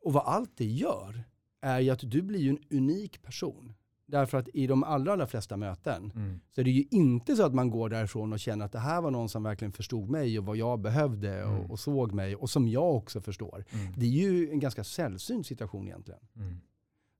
[0.00, 1.24] Och vad allt det gör
[1.60, 3.74] är ju att du blir en unik person.
[4.12, 7.46] Därför att i de allra, allra flesta möten mm, så är det ju inte så
[7.46, 10.38] att man går därifrån och känner att det här var någon som verkligen förstod mig
[10.38, 11.58] och vad jag behövde Mm.
[11.60, 13.64] och, och såg mig och som jag också förstår.
[13.70, 16.20] mm, Det är ju en ganska sällsynt situation egentligen.
[16.36, 16.56] mm.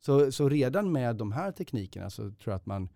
[0.01, 2.89] Så, så redan med de här teknikerna så tror jag att man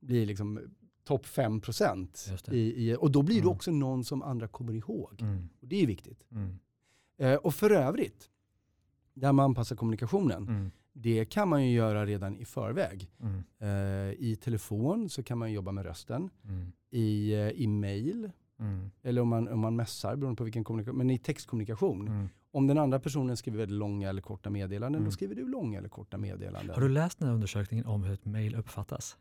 [0.00, 0.60] blir liksom
[1.04, 2.56] topp 5% Just det.
[2.56, 3.52] i, i, och då blir det Mm.
[3.54, 5.18] också någon som andra kommer ihåg.
[5.22, 6.24] Mm, Och det är viktigt.
[6.30, 6.58] mm,
[7.20, 8.30] Eh, och för övrigt,
[9.14, 13.10] där man anpassar kommunikationen, mm, det kan man ju göra redan i förväg.
[13.20, 16.30] mm, Eh, I telefon så kan man jobba med rösten.
[16.44, 18.30] mm, I, eh, i mail,
[18.60, 22.08] mm, eller om man, om man messar, beroende på vilken kommunikation, men i textkommunikation.
[22.08, 22.28] mm.
[22.50, 25.04] Om den andra personen skriver väldigt långa eller korta meddelanden, Mm.
[25.04, 26.74] då skriver du långa eller korta meddelanden.
[26.74, 29.16] Har du läst den här undersökningen om hur ett mejl uppfattas?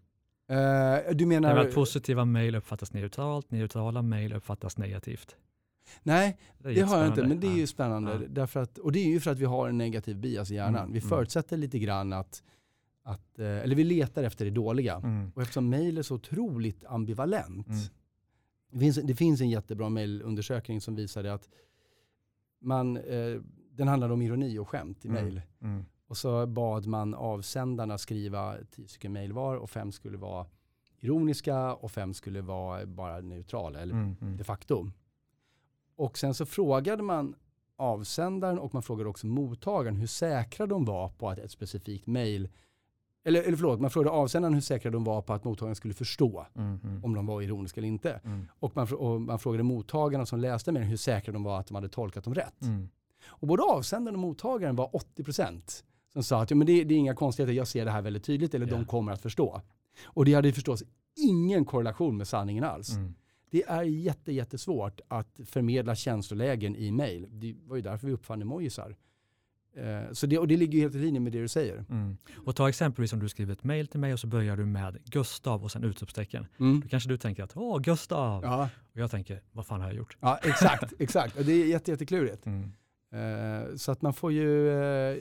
[0.49, 1.57] Eh, du menar...
[1.57, 5.35] att positiva mejl uppfattas neutralt, neutrala mejl uppfattas negativt.
[6.03, 8.11] Nej, Det, det har jag inte, men det är ju spännande.
[8.13, 8.19] Ja.
[8.29, 10.75] Därför att, och det är ju för att vi har en negativ bias i hjärnan.
[10.81, 11.09] Mm, Vi mm.
[11.09, 12.43] förutsätter lite grann att,
[13.03, 14.95] att, eh, eller vi letar efter det dåliga.
[14.95, 17.67] Mm, Och eftersom mejl är så otroligt ambivalent.
[17.67, 17.79] Mm.
[18.71, 21.49] Det, finns, det finns en jättebra mejlundersökning som visade att
[22.61, 25.23] man, eh, den handlade om ironi och skämt i Mm.
[25.23, 25.41] mejl.
[25.61, 30.45] mm, Och så bad man avsändarna skriva tio stycken mejl var och fem skulle vara
[30.99, 34.91] ironiska och fem skulle vara bara neutrala eller mm, mm, de facto.
[35.97, 37.35] Och sen så frågade man
[37.77, 42.49] avsändaren och man frågade också mottagaren hur säkra de var på att ett specifikt mejl,
[43.25, 46.45] eller, eller förlåt, man frågade avsändaren hur säkra de var på att mottagaren skulle förstå
[46.55, 48.11] mm, om de var ironiska eller inte.
[48.23, 51.67] mm, Och man, och man frågade mottagarna som läste mejlen hur säkra de var att
[51.67, 52.61] de hade tolkat dem rätt.
[52.61, 52.89] mm,
[53.27, 55.83] Och både avsändaren och mottagaren var 80%
[56.13, 58.23] som sa att ja, men det, det är inga konstigheter, jag ser det här väldigt
[58.23, 58.75] tydligt eller Ja.
[58.75, 59.61] de kommer att förstå.
[60.05, 60.83] Och det hade förstås
[61.15, 62.89] ingen korrelation med sanningen alls.
[62.95, 63.13] mm.
[63.49, 67.27] Det är jätte, jättesvårt att förmedla känslolägen i mejl.
[67.31, 68.95] Det var ju därför vi uppfann emojisar.
[69.75, 71.85] Eh, Så det, och det ligger helt i linje med det du säger.
[71.89, 72.17] Mm.
[72.45, 74.97] Och ta exempelvis om du skriver ett mejl till mig och så börjar du med
[75.05, 76.45] Gustav och sen utropstecken.
[76.59, 76.79] Mm.
[76.81, 78.43] Då kanske du tänker att åh, Gustav!
[78.43, 80.17] Ja, Och jag tänker, vad fan har jag gjort?
[80.19, 81.37] ja, exakt, exakt.
[81.37, 82.45] Och det är jätte, jätteklurigt.
[82.45, 82.71] Mm.
[83.11, 85.17] Eh, Så att man får ju, eh,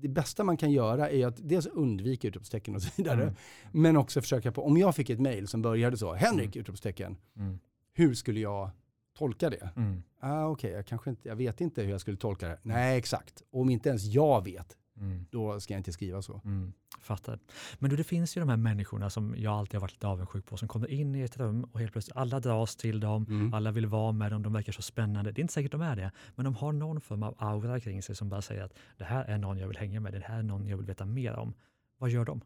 [0.00, 3.22] det bästa man kan göra är att dels undvika utropstecken och så vidare.
[3.22, 3.34] Mm.
[3.72, 6.60] Men också försöka på, om jag fick ett mejl som började så, Henrik, Mm.
[6.60, 7.58] utropstecken, Mm.
[7.92, 8.70] hur skulle jag
[9.18, 9.70] tolka det?
[9.76, 10.02] Mm.
[10.20, 12.58] Ah, Okej, jag kanske inte, jag vet inte hur jag skulle tolka det.
[12.62, 13.42] Nej, exakt.
[13.50, 15.26] Och om inte ens jag vet, Mm.
[15.30, 16.40] då ska jag inte skriva så.
[16.44, 17.38] Mm, fattar.
[17.78, 20.46] Men du, det finns ju de här människorna som jag alltid har varit lite avundsjuk
[20.46, 23.54] på som kommer in i ett rum och helt plötsligt alla dras till dem, Mm.
[23.54, 25.32] alla vill vara med dem, de verkar så spännande.
[25.32, 28.02] Det är inte säkert de är det, men de har någon form av aura kring
[28.02, 30.38] sig som bara säger att det här är någon jag vill hänga med, det här
[30.38, 31.54] är någon jag vill veta mer om.
[31.98, 32.40] Vad gör de?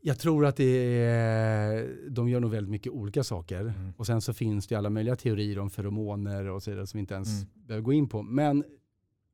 [0.00, 3.60] Jag tror att det är, de gör nog väldigt mycket olika saker.
[3.60, 3.92] Mm.
[3.96, 7.00] Och sen så finns det alla möjliga teorier om feromoner och så vidare som vi
[7.00, 7.48] inte ens Mm.
[7.66, 8.22] behöver gå in på.
[8.22, 8.64] Men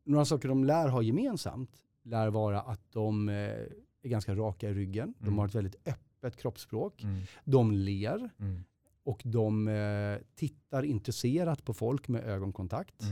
[0.05, 1.71] några saker de lär ha gemensamt
[2.03, 5.15] lär vara att de eh, är ganska raka i ryggen.
[5.19, 5.39] De Mm.
[5.39, 7.03] har ett väldigt öppet kroppsspråk.
[7.03, 7.21] Mm.
[7.45, 8.65] De ler Mm.
[9.05, 13.03] och de eh, tittar intresserat på folk med ögonkontakt.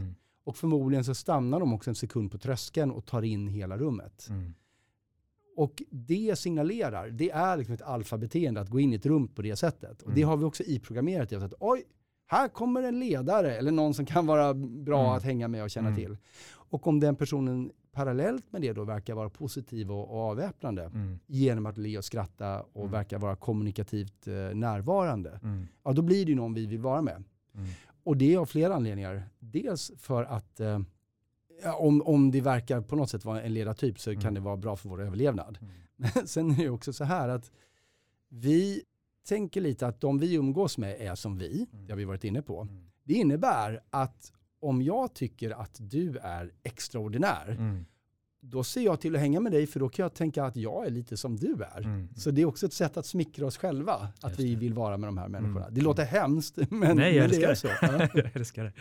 [0.44, 4.26] Och förmodligen så stannar de också en sekund på tröskeln och tar in hela rummet.
[4.30, 4.54] Mm.
[5.56, 9.42] Och det signalerar, det är liksom ett alfabeteende att gå in i ett rum på
[9.42, 10.02] det sättet.
[10.02, 10.28] Och det Mm.
[10.28, 11.84] har vi också i programmerat i oss att oj,
[12.32, 15.12] här kommer en ledare eller någon som kan vara bra Mm.
[15.16, 16.00] att hänga med och känna Mm.
[16.00, 16.16] till.
[16.54, 21.18] Och om den personen parallellt med det då verkar vara positiv och, och avväpnande Mm.
[21.26, 22.92] genom att le och skratta och Mm.
[22.92, 25.66] verkar vara kommunikativt eh, närvarande, Mm.
[25.84, 27.24] ja då blir det ju någon vi vill vara med.
[27.54, 27.68] Mm.
[28.04, 29.22] Och det är av flera anledningar.
[29.38, 30.80] Dels för att eh,
[31.78, 34.22] om, om det verkar på något sätt vara en ledartyp så Mm.
[34.22, 35.58] kan det vara bra för vår överlevnad.
[35.62, 35.72] Mm.
[35.96, 37.50] Men sen är det också så här att
[38.28, 38.82] vi
[39.28, 41.86] tänker lite att de vi umgås med är som vi, Mm.
[41.86, 42.60] det har vi varit inne på.
[42.60, 42.84] Mm.
[43.04, 47.84] Det innebär att om jag tycker att du är extraordinär, Mm.
[48.44, 50.86] Då ser jag till att hänga med dig för då kan jag tänka att jag
[50.86, 51.80] är lite som du är.
[51.80, 52.08] Mm.
[52.16, 54.60] Så det är också ett sätt att smickra oss själva, att Just vi det.
[54.60, 55.62] vill vara med de här människorna.
[55.66, 55.74] Mm.
[55.74, 57.68] Det låter hemskt, men, Nej, jag men det är så.
[57.82, 58.08] Ja.
[58.14, 58.72] jag älskar det.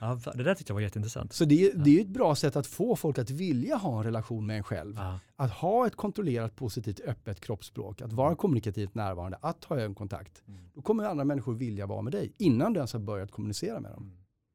[0.00, 1.32] Ja, det där tyckte jag var jätteintressant.
[1.32, 4.04] Så det, är- det är ett bra sätt att få folk att vilja ha en
[4.04, 4.94] relation med en själv.
[4.96, 5.18] Ja.
[5.36, 10.42] Att ha ett kontrollerat, positivt, öppet kroppsspråk, att vara kommunikativt närvarande, att ha ögonkontakt.
[10.48, 10.60] Mm.
[10.74, 13.90] Då kommer andra människor vilja vara med dig innan du ens har börjat kommunicera med
[13.90, 14.12] dem.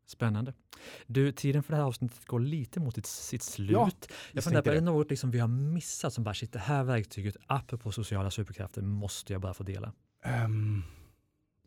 [0.10, 0.54] Spännande.
[1.08, 3.72] Du, tiden för det här avsnittet går lite mot sitt, sitt slut.
[3.72, 3.92] Ja,
[4.32, 6.84] jag funderar på, är det något liksom vi har missat som bara, shit, det här
[6.84, 9.94] verktyget, apropå sociala superkrafter, måste jag bara få dela?
[10.24, 10.84] Ehm,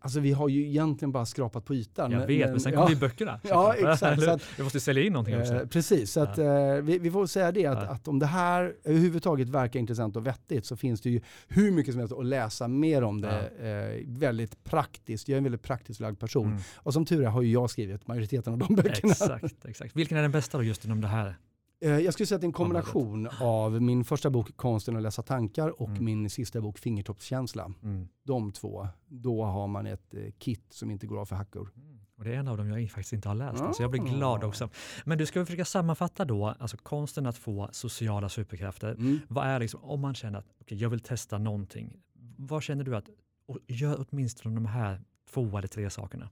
[0.02, 2.10] alltså vi har ju egentligen bara skrapat på ytan.
[2.12, 3.40] Jag vet, men sen ja, kommer ju böckerna.
[3.42, 4.28] Ja, exakt.
[4.28, 5.54] Att, Vi måste sälja in någonting också.
[5.54, 6.46] Eh, precis, så att, eh,
[6.82, 7.88] vi, vi får säga det att, Ja.
[7.88, 11.92] att om det här överhuvudtaget verkar intressant och vettigt så finns det ju hur mycket
[11.94, 13.50] som helst att läsa mer om det.
[13.60, 16.46] Eh, väldigt praktiskt, jag är en väldigt praktiskt lagd person.
[16.46, 16.58] Mm.
[16.76, 19.12] Och som tur är har ju jag skrivit majoriteten av de böckerna.
[19.12, 19.96] Exakt, exakt.
[19.96, 21.36] Vilken är den bästa då just inom det här?
[21.82, 25.02] Eh, jag skulle säga att det är en kombination av min första bok Konsten att
[25.02, 26.04] läsa tankar och Mm.
[26.04, 27.72] min sista bok Fingertoppskänsla.
[27.82, 28.08] Mm.
[28.24, 31.70] De två, då har man ett eh, kit som inte går av för hackor.
[31.76, 31.98] Mm.
[32.16, 33.72] Och det är en av dem jag faktiskt inte har läst, Ah.
[33.72, 34.68] så jag blir glad också.
[35.04, 38.90] Men du ska vi försöka sammanfatta då, alltså konsten att få sociala superkrafter.
[38.90, 39.18] Mm.
[39.28, 41.96] Vad är liksom, om man känner att okay, jag vill testa någonting,
[42.36, 43.08] vad känner du att,
[43.46, 45.00] och gör åtminstone de här
[45.34, 46.28] två eller tre sakerna.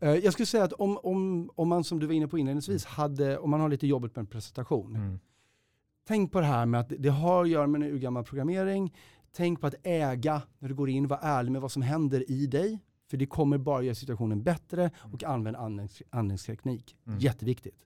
[0.00, 2.84] Eh, Jag skulle säga att om, om, om man som du var inne på inledningsvis,
[2.84, 5.18] hade, om man har lite jobbigt med en presentation, Mm.
[6.08, 8.94] tänk på det här med att det har att göra med en urgammal programmering.
[9.32, 12.46] Tänk på att äga när du går in, var ärlig med vad som händer i
[12.46, 12.78] dig.
[13.10, 16.96] För det kommer bara göra situationen bättre och använd andnings, andningsteknik.
[17.06, 17.18] Mm.
[17.18, 17.82] Jätteviktigt.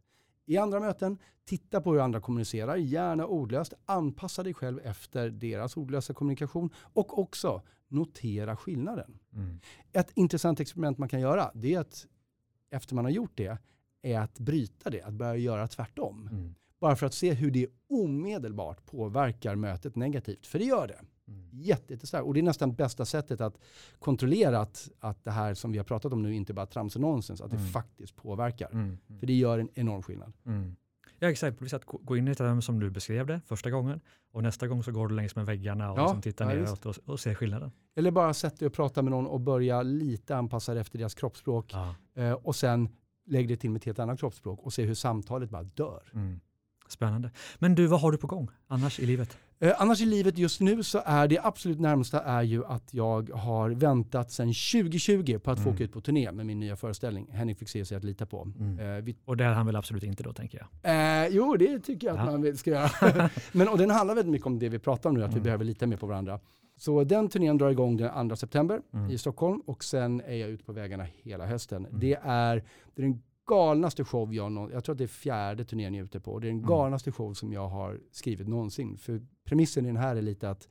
[0.51, 3.75] I andra möten, titta på hur andra kommunicerar, gärna ordlöst.
[3.87, 9.19] Anpassa dig själv efter deras ordlösa kommunikation och också notera skillnaden.
[9.33, 9.61] Mm.
[9.93, 12.07] Ett intressant experiment man kan göra, det är att
[12.71, 13.59] efter man har gjort det,
[14.03, 16.29] är att bryta det, att börja göra tvärtom.
[16.33, 16.55] Mm.
[16.81, 20.47] Bara för att se hur det omedelbart påverkar mötet negativt.
[20.47, 21.01] För det gör det.
[21.31, 21.49] Mm.
[21.53, 22.27] Jätte, jättestarkt.
[22.27, 23.59] Och det är nästan bästa sättet att
[23.99, 27.01] kontrollera att, att det här som vi har pratat om nu inte bara trams och
[27.03, 27.69] nonsens, att det Mm.
[27.69, 28.71] faktiskt påverkar.
[28.73, 28.99] Mm.
[29.21, 30.33] För det gör en enorm skillnad.
[30.47, 30.77] Mm.
[31.19, 34.01] Ja, exempelvis att gå gå in i ett rum som du beskrev det första gången
[34.33, 36.87] och nästa gång så går du längs med väggarna och Ja, liksom tittar ja, neråt
[36.87, 37.73] och, och ser skillnaden.
[37.97, 41.15] Eller bara sätt dig och prata med någon och börja lite anpassa dig efter deras
[41.15, 41.73] kroppsspråk.
[41.73, 41.95] Ja.
[42.23, 42.89] Eh, och sen
[43.27, 46.03] lägg det till med ett helt annat kroppsspråk och se hur samtalet bara dör.
[46.15, 46.41] Mm.
[46.89, 47.31] Spännande.
[47.59, 49.39] Men du, vad har du på gång annars i livet?
[49.63, 53.31] Eh, annars i livet just nu så är det absolut närmsta är ju att jag
[53.31, 55.75] har väntat sedan 2020 på att få Mm.
[55.75, 57.27] åka ut på turné med min nya föreställning.
[57.31, 58.49] Henrik Fexeus är att lita på.
[58.59, 58.79] Mm.
[58.79, 61.23] Eh, vi, Och det är han väl absolut inte då, tänker jag.
[61.25, 62.39] eh, jo, det tycker jag att Ja.
[62.39, 63.31] man ska göra.
[63.53, 65.43] Men, och den handlar väldigt mycket om det vi pratar om nu, att vi Mm.
[65.45, 66.41] behöver lita mer på varandra.
[66.77, 69.11] Så den turnén drar igång den 2 september Mm.
[69.11, 71.87] i Stockholm och sen är jag ute på vägarna hela hösten.
[71.87, 72.01] Mm.
[72.01, 72.57] Det, är,
[72.95, 76.01] det är den galnaste show jag nå- jag tror att det är fjärde turnén jag
[76.01, 76.33] är ute på.
[76.33, 76.69] Och det är den Mm.
[76.69, 78.97] galnaste show som jag har skrivit någonsin.
[78.99, 80.69] För premissen i den här är lite att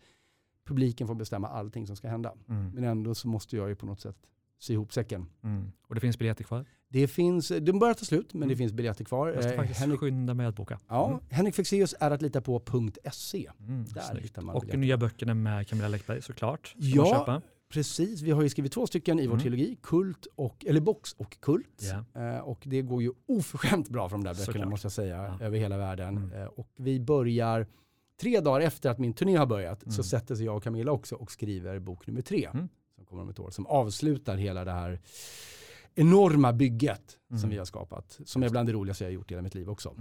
[0.65, 2.33] publiken får bestämma allting som ska hända.
[2.49, 2.71] Mm.
[2.71, 4.17] Men ändå så måste jag ju på något sätt
[4.59, 5.25] sy ihop säcken.
[5.43, 5.71] Mm.
[5.87, 6.65] Och det finns biljetter kvar.
[6.91, 8.49] Det finns, de börjar ta slut men Mm.
[8.49, 9.27] det finns biljetter kvar.
[9.29, 10.79] Jag ska Eh, faktiskt Henrik, skynda mig att boka.
[10.87, 11.19] ja, Mm.
[11.29, 13.49] Henrik Fexeus är att lita på.se.
[13.59, 13.85] Mm.
[13.85, 14.25] Där Snyggt.
[14.25, 14.77] hittar man Och biljetter.
[14.79, 16.67] nya böckerna med Camilla Läckberg såklart.
[16.67, 17.41] Ska Ja.
[17.73, 19.41] Precis, vi har ju skrivit två stycken i vår Mm.
[19.43, 21.83] trilogi, Kult och, eller Box och Kult.
[22.13, 22.21] Ja.
[22.21, 24.69] Eh, och det går ju oförskämt bra för de där böckerna Såklart.
[24.69, 25.45] måste jag säga, Ja.
[25.45, 26.17] över hela världen.
[26.17, 26.31] Mm.
[26.41, 27.67] Eh, och vi börjar,
[28.21, 29.91] tre dagar efter att min turné har börjat, Mm.
[29.91, 32.69] så sätter sig jag och Camilla också och skriver bok nummer tre, Mm.
[32.95, 34.99] som kommer om ett år, som avslutar hela det här
[35.95, 37.39] enorma bygget Mm.
[37.41, 38.19] som vi har skapat.
[38.25, 39.95] Som är bland det roligaste jag har gjort i hela mitt liv också.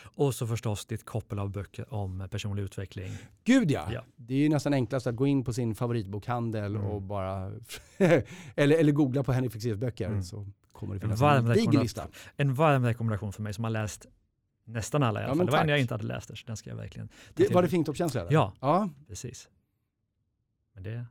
[0.00, 3.12] Och så förstås ditt koppel av böcker om personlig utveckling.
[3.44, 3.88] Gud ja.
[3.92, 4.04] Ja.
[4.16, 6.86] det är ju nästan enklast att gå in på sin favoritbokhandel Mm.
[6.86, 7.52] och bara,
[8.56, 10.22] eller, eller googla på Henrik Fexeus böcker Mm.
[10.22, 12.08] så kommer det En finnas varm en diger lista.
[12.36, 14.06] En varm rekommendation för mig som har läst
[14.64, 15.46] nästan alla i alla Ja, fall.
[15.46, 17.68] Det var en jag inte hade läst, så den ska jag verkligen Det, var det
[18.20, 18.32] eller?
[18.32, 18.52] Ja.
[18.60, 19.48] ja Precis.
[20.74, 21.04] Men det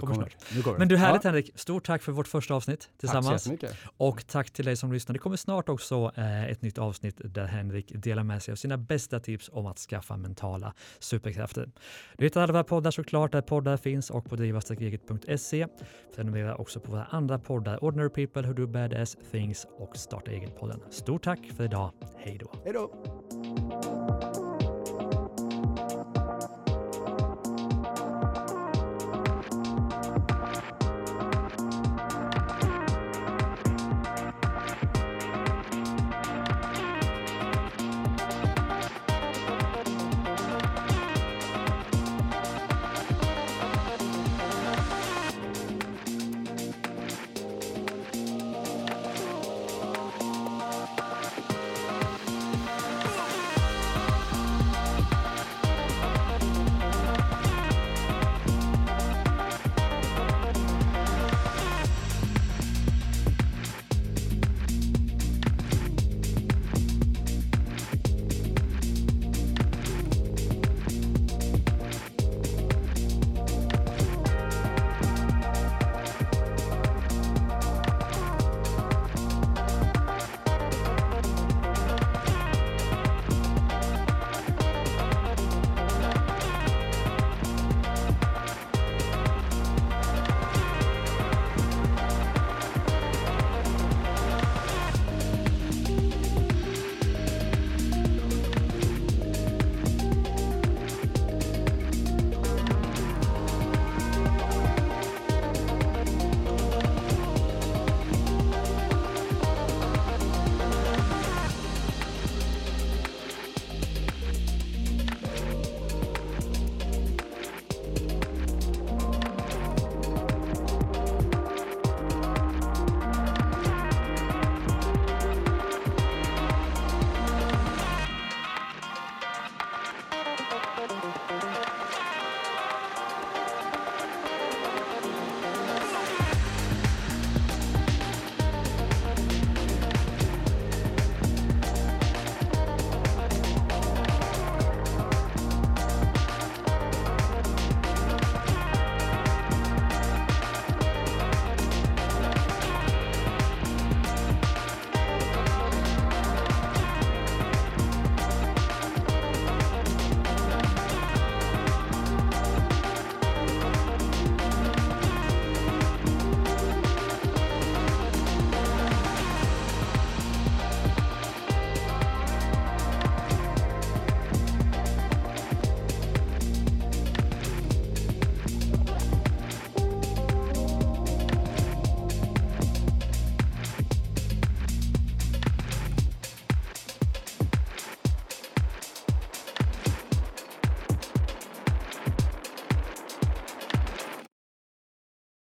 [0.00, 0.64] det kommer snart.
[0.64, 0.78] Kommer.
[0.78, 1.30] Men du, härligt ja.
[1.30, 1.50] Henrik.
[1.54, 3.50] Stort tack för vårt första avsnitt Tack så tillsammans.
[3.96, 5.12] Och tack till dig som lyssnar.
[5.12, 8.78] Det kommer snart också eh, ett nytt avsnitt där Henrik delar med sig av sina
[8.78, 11.70] bästa tips om att skaffa mentala superkrafter.
[12.16, 15.66] Du hittar alla våra poddar såklart där poddar finns och på driva-eget.se.
[16.14, 20.80] Prenumerera också på våra andra poddar Ordinary People, Who Do Badass Things och Starta Eget-podden.
[20.90, 21.92] Stort tack för idag.
[22.16, 22.52] Hej då!
[22.64, 23.59] Hej då.